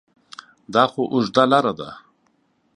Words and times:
دا 0.73 0.83
خو 0.91 1.01
اوږده 1.13 1.43
لاره 1.51 1.73
ده؟ 1.79 1.89